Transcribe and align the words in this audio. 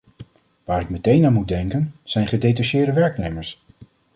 Waar 0.63 0.81
ik 0.81 0.89
meteen 0.89 1.25
aan 1.25 1.33
moet 1.33 1.47
denken, 1.47 1.93
zijn 2.03 2.27
gedetacheerde 2.27 2.93
werknemers. 2.93 3.61